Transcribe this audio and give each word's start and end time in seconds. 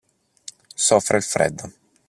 Soffre 0.87 1.17
il 1.17 1.23
freddo. 1.23 1.71